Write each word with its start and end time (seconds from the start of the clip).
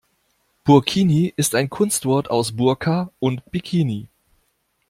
Burkini 0.63 1.31
ist 1.35 1.53
ein 1.53 1.69
Kunstwort 1.69 2.31
aus 2.31 2.53
Burka 2.53 3.11
und 3.19 3.51
Bikini. 3.51 4.07